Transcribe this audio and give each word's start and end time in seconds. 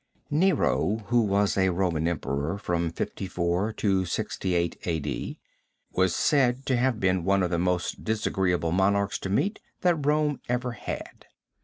Nero, 0.31 1.03
who 1.09 1.21
was 1.21 1.55
a 1.55 1.69
Roman 1.69 2.07
Emperor 2.07 2.57
from 2.57 2.89
54 2.89 3.71
to 3.73 4.03
68 4.03 4.79
A.D., 4.85 5.39
was 5.91 6.15
said 6.15 6.65
to 6.65 6.75
have 6.75 6.99
been 6.99 7.23
one 7.23 7.43
of 7.43 7.51
the 7.51 7.59
most 7.59 8.03
disagreeable 8.03 8.71
monarchs 8.71 9.19
to 9.19 9.29
meet 9.29 9.59
that 9.81 10.03
Rome 10.03 10.39
ever 10.49 10.71
had. 10.71 11.27